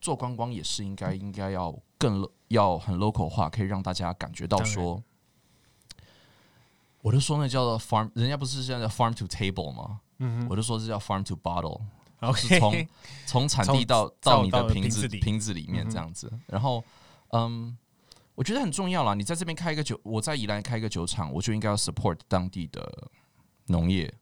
[0.00, 5.02] 做观光也是应该应该要更要很 local 化，可以让大家感觉到说，
[7.00, 10.00] 我就说那叫做 farm，人家不是现在叫 farm to table 吗？
[10.18, 12.86] 嗯，我就说是叫 farm to bottle，Okay 是从
[13.26, 16.28] 从产地到到你的瓶子瓶子里面这样子。
[16.30, 16.84] 嗯、然后，
[17.30, 17.76] 嗯，
[18.34, 19.14] 我觉得很重要啦。
[19.14, 23.10] 你在这边开一个酒，我在宜兰开一个酒厂，我就应该要 support 当地的
[23.66, 24.12] 农业。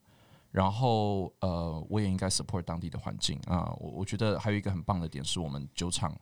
[0.50, 3.72] 然后，呃，我也应该 support 当地的环境啊。
[3.78, 6.14] 我我觉得还有一个很棒的点是我们酒厂，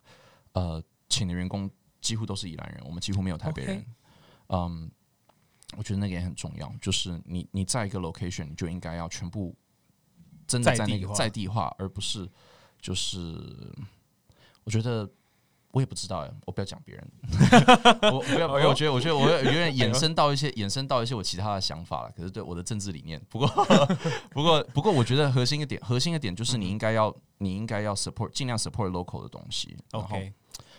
[0.52, 1.68] 呃，请的员工
[2.00, 3.86] 几乎都是宜兰人，我们几乎没有台北人。
[4.48, 4.90] 嗯。
[5.76, 9.56] 我觉得那个也很重要，就是你你在一个 location，你就应该要全部
[10.44, 12.28] 真的在那个在地化，而不是
[12.80, 13.72] 就是
[14.64, 15.08] 我觉得
[15.72, 17.10] 我也不知道哎，我不要讲别人，
[18.12, 23.48] 我不要，我觉得我觉得我有点衍生到一些衍生到一些我其他的想法了，可是对我的政治理念，不过
[24.30, 30.32] 不过不过我觉得核心一点核心一点就是你应该要你应该要 support 尽量 support local 的东西，OK，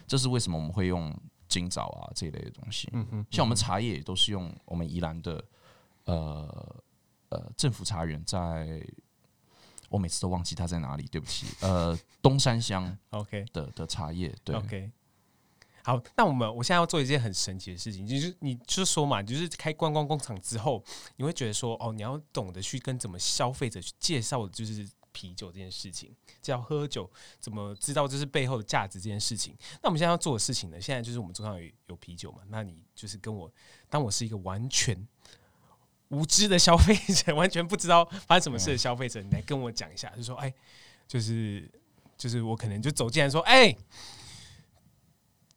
[0.08, 1.14] 这是为什么我们会用。
[1.52, 5.44] 金枣啊，这一类的东西，嗯哼，像我们茶叶也都是用我们宜兰的，
[6.06, 6.76] 呃
[7.28, 8.82] 呃，政府茶园，在
[9.92, 14.90] 我每次都忘记它在哪里，对不起，呃，东山乡，OK 的的茶叶，对，OK，
[15.84, 20.82] 好，那我们我现在要做一件很神奇的事情，就是你就说嘛，就是开观光工厂之后，
[21.18, 29.54] 你会觉得说，哦，你要懂得去跟怎么消费者去介绍，就是啤酒这件事情，知道喝酒怎么知道这是背后的价值这件事情。
[29.84, 30.80] 那我们现在要做的事情呢？
[30.80, 33.52] 现在就是我们桌上有有啤酒嘛，那你就是跟我，
[33.90, 34.96] 当我是一个完全
[36.12, 40.54] 无知的消费者，完全不知道发生什么事的消费者，你来跟我讲一下，就说哎，
[41.08, 41.69] 就是
[42.17, 43.76] 就是我可能就走进来说，哎，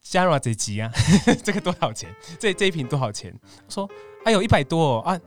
[0.01, 0.91] 加入这集啊，
[1.43, 2.13] 这个多少钱？
[2.39, 3.33] 这这一瓶多少钱？
[3.69, 3.89] 说
[4.23, 5.17] 哎呦一百多哦啊，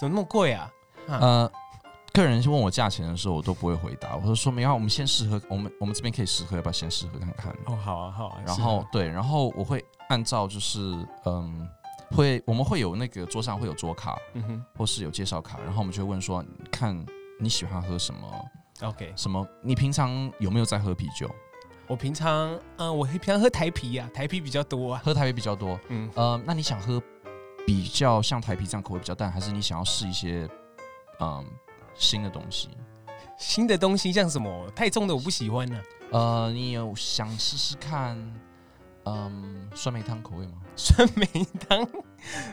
[0.00, 0.72] 怎么那么贵啊？
[1.06, 1.52] 啊呃。
[2.12, 4.16] 客人问我价钱的时候，我都不会回答。
[4.16, 8.40] 我说：“说没有，我们先试喝，我们我们这边可以试喝，要不要先试喝看看？”哦，好啊，好啊。
[8.46, 10.80] 然后对，然后我会按照就是
[11.26, 11.68] 嗯，
[12.10, 17.04] 会我们会有那个桌上会有桌卡，嗯哼，或是有介绍卡，然后我们就会问说：“看
[17.40, 18.20] 你喜欢喝什么
[18.82, 19.46] ？OK，什么？
[19.62, 21.30] 你平常有没有在喝啤酒？”
[21.88, 25.78] 我平常嗯，我平常喝台啤啊，台啤比较多啊，喝台啤比较多。
[25.88, 27.00] 嗯，呃，那你想喝
[27.64, 30.48] 比较像台啤这样口味比较淡，还是你想要试一些
[31.20, 31.44] 嗯？
[31.94, 32.68] 新的东西，
[33.38, 34.70] 新的东西像什么？
[34.76, 35.82] 太重的我不喜欢呢、啊。
[36.12, 38.16] 呃，你有想试试看，
[39.04, 39.45] 嗯，
[39.76, 40.54] 酸梅汤口味吗？
[40.74, 41.26] 酸梅
[41.68, 41.86] 汤，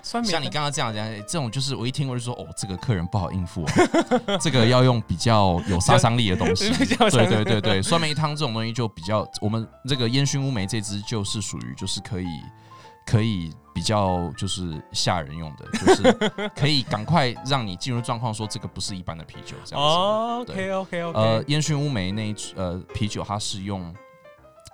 [0.04, 3.74] 酸梅像你刚刚这样讲，这种就是我一听我就说，哦，这个客人不好应付、啊，
[4.40, 6.70] 这个要用比较有杀伤力的东西。
[7.10, 12.28] 对对对对，酸梅汤这种东西就比较，我们这个烟熏乌梅这支就是属于就是可以。
[13.06, 19.94] 可以比较就是吓人用的，就是可以赶快让你进入状况，说这个不是一般的啤酒这样子。
[19.94, 21.20] 哦，OK OK OK。
[21.20, 23.94] 呃，烟熏乌梅那一支呃啤酒，它是用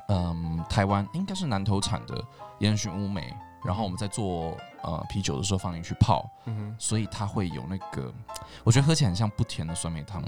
[0.10, 2.24] 嗯台湾应该是南投产的
[2.60, 8.14] 烟熏乌梅，然后我们在做呃啤酒的时候放进去泡，嗯哼，所以它会有那个，
[8.64, 10.24] 我觉得喝起来很像不甜的酸梅汤。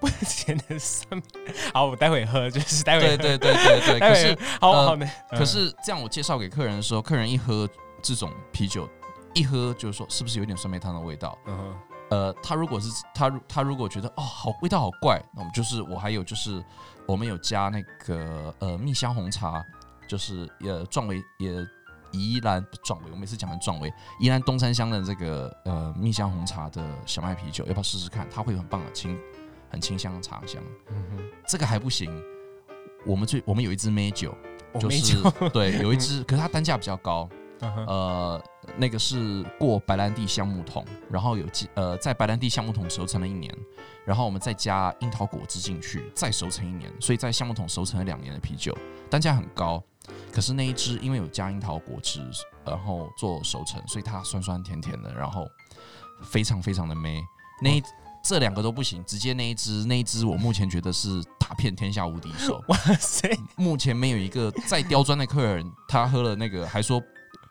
[0.00, 3.16] 不甜的酸梅，好，我待会喝，就是待会。
[3.16, 3.98] 对对对对对。
[3.98, 5.04] 可是，好好的。
[5.30, 7.68] 可是这样，我介绍给客人的时候，客人一喝
[8.00, 8.88] 这种啤酒，
[9.34, 11.36] 一喝就是说，是不是有点酸梅汤的味道？
[11.46, 11.76] 嗯哼。
[12.10, 16.64] 呃，他如果是他他如果觉得哦，好味道好怪，那我们就是我还有就是
[17.08, 19.64] 我们有加那个呃蜜香红茶，
[20.06, 21.52] 就是呃壮围也
[22.12, 28.28] 宜兰壮围，我每次讲的壮围宜兰东山乡的这个呃蜜香红茶的小麦啤酒，要不要试试看？
[28.30, 29.18] 它会很棒的清。
[29.70, 32.10] 很清香的茶香，嗯哼，这个还不行。
[33.04, 34.34] 我们最我们有一支梅酒，
[34.80, 35.14] 就是
[35.52, 37.28] 对，有一支，可是它单价比较高，
[37.60, 38.42] 呃，
[38.76, 41.44] 那个是过白兰地橡木桶，然后有
[41.74, 43.52] 呃在白兰地橡木桶熟成了一年，
[44.04, 48.76] 然后我们再加樱桃果汁进去，再熟成一年，所以在橡木桶熟成了两年的啤酒，
[49.10, 49.82] 单价很高。
[50.32, 52.22] 可是那一支因为有加樱桃果汁，
[52.64, 55.46] 然后做熟成，所以它酸酸甜甜的，然后
[56.22, 57.22] 非常非常的美。
[57.62, 57.82] 那一。
[58.20, 62.62] 这两个都不行，直接那一支，那一支我目前觉得是打遍天下无敌手。
[62.66, 63.30] 哇塞！
[63.54, 67.00] 目前没有一个再刁钻的客人，他喝了那个还说。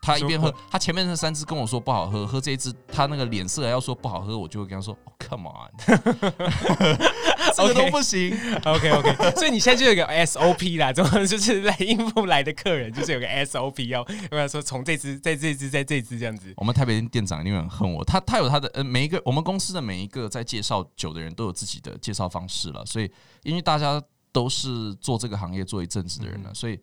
[0.07, 5.69] 他一边喝，他前面那三支跟我说不好喝，喝这一支他那个脸色要说不好喝，我就会跟他说、oh,，Come on，
[7.53, 8.31] 这个都不行。
[8.63, 16.53] OK OK， 所以你现在就有个 SOP 啦，怎么就是来 应付来的客人，就是有个 SOP 要跟他说从这支在这支在这支这样子。
[16.55, 23.11] 我们台北店长一定很恨我，他他有他的呃每一个我们公司的每一个在介绍酒的人都有自己的介绍方式了，所以
[23.43, 26.79] 因为大家都是做这个行业做一阵子的人了，嗯、所以。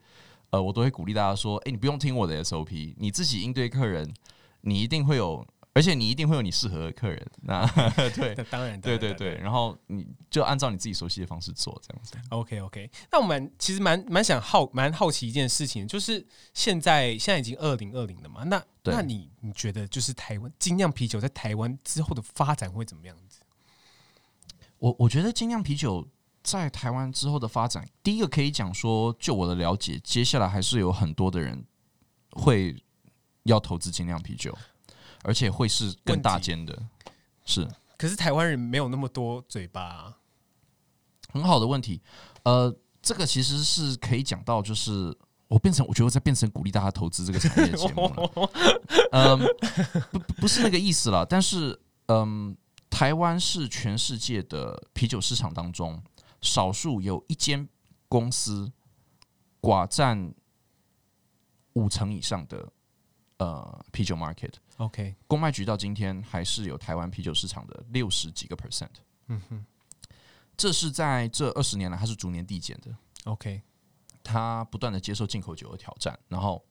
[0.55, 4.15] 呃，我都会鼓励大家说，哎，你不用听我的 SOP，你自己应对客人，
[4.61, 7.27] 你一定会有，而且你一定会有你适合的客人。
[7.43, 7.67] 那
[8.15, 12.15] 对，当然，对对对，然后你就按照你自己熟悉的方式做，这样子。
[12.29, 23.41] OK OK，那我们其实蛮蛮想好蛮好奇一件事情，就是现在现在已经二零二零了嘛，那那你你觉得就是台湾精酿啤酒在台湾之后的发展会怎么样子？
[24.79, 26.07] 我我觉得精酿啤酒。
[26.45, 31.65] 在台湾之后的发展，第一个可以讲说，就我的了解，接下来还是有很多的人
[32.33, 32.77] 会
[33.45, 34.55] 要投资精酿啤酒，
[35.23, 36.79] 而且会是更大间的。
[37.47, 40.19] 是，可是台湾人没有那么多嘴巴啊。
[41.33, 42.01] 很好的问题，
[42.43, 45.17] 呃，这个其实是可以讲到，就是
[45.49, 48.51] 我变成，我觉得我在变成鼓励大家投资这个产业的节目了。
[49.13, 49.39] 嗯，
[50.13, 51.25] 不，不是那个意思了。
[51.25, 52.55] 但是，嗯，
[52.91, 56.01] 台湾是全世界的啤酒市场当中。
[56.45, 57.67] 少数有一间
[58.07, 58.71] 公司
[59.63, 60.33] 寡占
[61.73, 62.71] 五成以上的
[63.39, 64.53] 呃啤酒 market。
[64.77, 68.91] OK，公卖局到今天还是有台湾啤酒市场的六十几个 percent。
[69.29, 69.65] 嗯哼，
[70.55, 72.95] 这是在这二十年来，它是逐年递减的。
[73.25, 73.63] OK，
[74.23, 76.17] 它不断的接受进口酒的挑战。
[76.29, 76.63] 然后，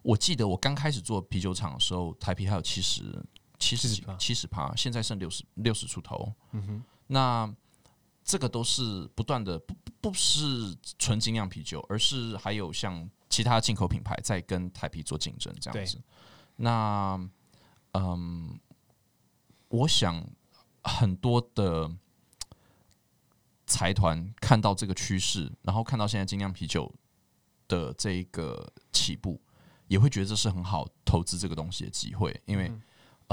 [0.00, 3.22] 我记得我刚开始做啤酒厂的时候，台啤还有七十
[3.58, 6.32] 七十几七十趴，现在剩六十六十出头。
[6.52, 7.54] 嗯哼，那。
[8.24, 16.00] 这个都是不断的，不不是纯精酿啤酒，而是还有像其他进口品牌在跟台啤做竞争这样子。
[16.56, 17.18] 那
[17.92, 18.58] 嗯，
[19.68, 20.24] 我想
[20.82, 21.90] 很多的
[23.66, 26.92] 财团看到这个趋势，然后看到现在精酿啤酒
[27.68, 29.40] 的这个起步，
[29.88, 32.68] 也会觉得这是很好投资这个东西的机会，因为。
[32.68, 32.82] 嗯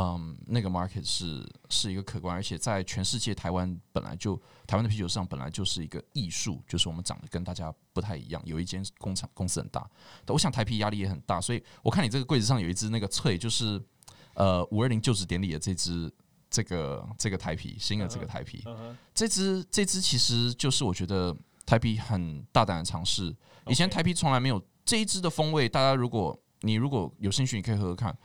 [0.01, 4.33] 嗯，那个 market 是是一个可观，而且在全世界，台湾本来就
[4.65, 8.41] 台湾的啤酒市场本来就是一个艺术，就是我们长得跟大家不太一样。
[8.45, 9.85] 有一间工厂公司很大，
[10.23, 13.81] 但我想台啤压力也很大，所以我看你这个柜子上有一支那个翠，就是
[14.35, 16.09] 呃五二零就职典礼的这支
[16.49, 18.63] 这个这个台啤新的这个台啤，
[19.13, 21.35] 这支这支其实就是我觉得
[21.65, 23.35] 台啤很大胆的尝试。
[23.67, 28.17] 以前台啤从来没有这一支的风味，大家如果你如果有兴趣，你可以喝喝看。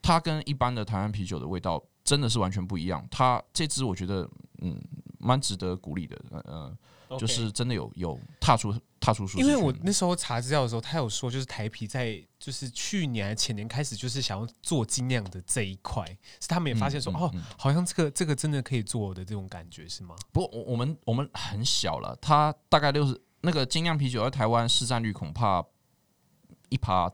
[0.00, 3.06] 它跟一般的台湾啤酒的味道真的是完全不一样。
[3.10, 4.28] 它这支我觉得，
[4.62, 4.80] 嗯，
[5.18, 6.18] 蛮值得鼓励的。
[6.30, 6.76] 呃
[7.08, 7.18] ，okay.
[7.18, 9.46] 就是真的有有踏出踏出舒适圈。
[9.46, 16.06] 因为我那时候查资料的时候，他有说，就是台啤在就是去年还前年开始，就是想要做精酿的这一块，
[16.40, 20.14] 是他们也发现说，嗯嗯嗯、哦，好像这个这个真的可以做的这种感觉是吗？
[20.32, 25.64] 不过我们我们很小了，它大概六十那个精酿啤酒在台湾市占率恐怕
[26.68, 27.12] 一趴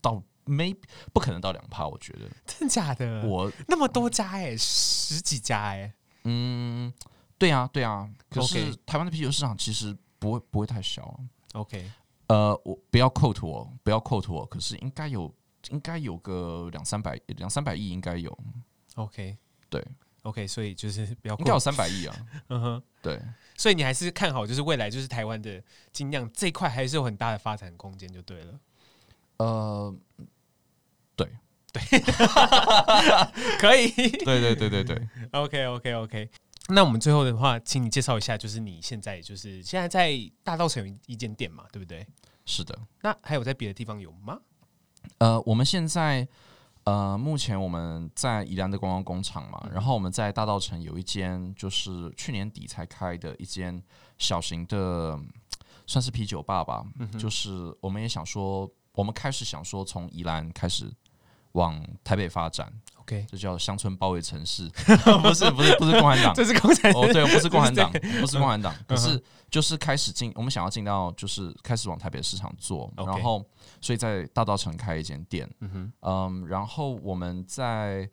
[0.00, 0.22] 到。
[0.44, 0.74] 没
[1.12, 3.24] 不可能到两趴，我觉得真的假的？
[3.26, 6.92] 我那么多家哎、欸，十几家哎、欸，嗯，
[7.38, 8.08] 对啊，对啊。
[8.28, 11.16] 可是台湾的啤酒市场其实不会不会太小、啊。
[11.54, 11.90] OK，
[12.28, 15.32] 呃，我不要 quote 我，不要 quote 我，可是应该有
[15.70, 18.36] 应该有个两三百两三百亿应该有。
[18.94, 19.36] OK，
[19.68, 19.84] 对
[20.22, 22.16] ，OK，所以就是不要应该有三百亿啊。
[22.48, 23.20] 嗯哼，对，
[23.56, 25.62] 所以你还是看好，就是未来就是台湾的
[25.92, 28.58] 精酿这一块还是有很大的发展空间，就对了。
[29.44, 29.96] 呃。
[31.16, 31.28] 对
[31.72, 32.00] 对，
[33.60, 33.88] 可以，
[34.24, 36.30] 对对对对对，OK OK OK。
[36.68, 40.12] 那我们最后的话，请你介绍一下，就是你现在就是现在在
[40.42, 42.04] 大道城有一间店嘛，对不对？
[42.44, 42.76] 是的。
[43.02, 44.40] 那还有在别的地方有吗？
[45.18, 46.26] 呃，我们现在
[46.84, 53.80] 呃，目前我们在宜兰的观光工厂嘛，然后我们在大道城有一间，就是去年底才开的一间
[54.18, 55.16] 小型的，
[55.86, 56.84] 算是啤酒吧吧。
[56.98, 60.92] 嗯，就是我们也想说，我们开始想说从宜兰开始。
[61.54, 64.68] 往台北发展，OK，这叫乡村包围城市，
[65.20, 67.90] 不是不是不是共产党，这是共产党，哦对，不是共产党，
[68.22, 69.20] 不是共产党，可是
[69.50, 73.44] 就是开始进，我们想要进到就是开始往台北市场做.然后
[73.80, 78.08] 所以在大道城开一间店，嗯哼，嗯，然后我们在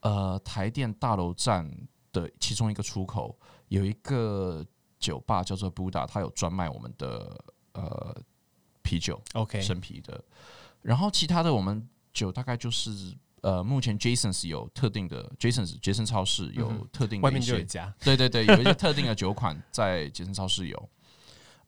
[0.00, 1.70] 呃台电大楼站
[2.10, 4.64] 的其中一个出口有一个
[4.98, 7.38] 酒吧叫做 Buddha，它有专卖我们的
[7.74, 8.16] 呃
[8.88, 10.24] 啤酒，OK，生啤的，
[10.82, 11.86] 然后其他的我们。
[12.10, 12.90] 酒大概就是
[13.42, 20.88] 呃，目前 Jasons 有特定的 Jasons 杰森超市有特定外面就有家， 对对对，有一些特定的酒款在杰森超市有。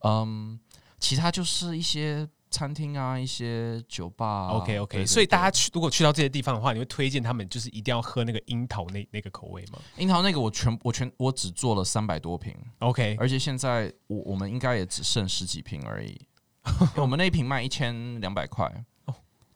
[0.03, 0.59] 嗯，
[0.99, 4.49] 其他就是一些餐厅啊，一些酒吧、啊。
[4.55, 9.79] OK OK，所以大家去如果去到这些地方的话，你会推荐他们就是一定要喝那个樱桃那那个口味吗？
[9.99, 16.21] 樱桃那个我全我全我只做了三百多瓶，OK，而且现在我我们应该也只剩十几瓶而已，
[16.97, 18.71] 我们那一瓶卖一千两百块。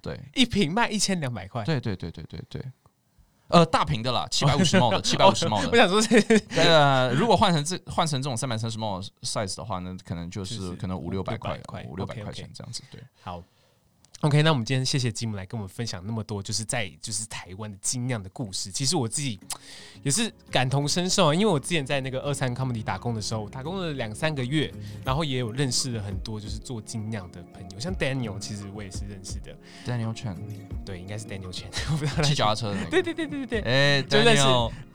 [0.03, 1.65] 对，一瓶卖一千两百块。
[1.65, 2.63] 对对对对对对，
[3.49, 5.71] 呃，大瓶的啦， 七百五十 ml 的，七百五十 ml 的。
[5.71, 6.19] 我想说这，
[6.63, 12.83] 呃，如果换成这换成这种三百三十 ml size 的话，那可能就是可能五六百块，五六百块钱这样子。
[12.91, 13.43] 对，好。
[14.21, 18.71] OK，那我们今天谢谢吉姆来跟我们分享那么多，就是在就是台湾的精酿的故事。
[18.71, 19.39] 其实我自己
[20.03, 24.73] 也是感同身受啊，因为我之前在那个二三 Comedy 打工的时候，打工了两三个月，
[25.05, 29.55] 然后也有认识了很多就是做精酿的朋友，像 Daniel，其实我也是认识的。
[29.85, 30.37] Daniel Chen，
[30.87, 32.91] 对，应该是 Daniel Chen， 我不知道骑脚踏车的那个。
[32.91, 34.43] 对对对对对对，哎、欸，就认识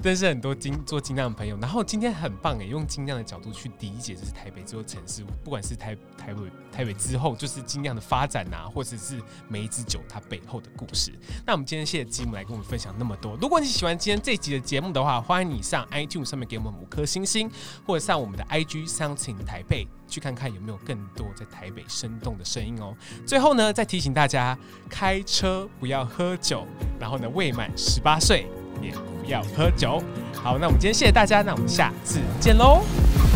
[0.02, 1.56] 认识很多精做精酿的朋友。
[1.62, 6.42] 然后今天很棒哎，用精酿的角度去理解，就是台北这座城市，不管是台台北
[6.72, 10.00] 台北之后，就是精酿的发展啊，或者是每一支酒。
[10.10, 11.12] 它背后的故事。
[11.46, 13.38] 那我们今天谢谢吉姆来跟我们分享那么多。
[13.40, 17.50] 如果你喜欢今天这集的节目的话，欢迎你上 iTunes 上面给我们五颗星星，
[17.86, 22.96] 或者上我们的 IG Something 台北去看看有没有更多在台北生动的声音哦。
[23.26, 24.58] 最后呢，再提醒大家，
[24.90, 26.66] 开车不要喝酒，
[27.00, 28.48] 然后呢，未满十八岁
[28.82, 30.02] 也不要喝酒。
[30.34, 32.82] 好，那我们今天谢谢大家，那我们下次见喽，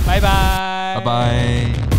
[0.07, 1.92] 拜拜，拜拜。